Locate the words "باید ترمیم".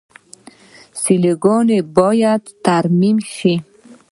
1.97-3.17